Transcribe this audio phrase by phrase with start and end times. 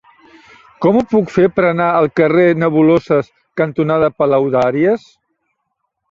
[0.83, 3.29] Com ho puc fer per anar al carrer Nebuloses
[3.61, 5.05] cantonada Palaudàries?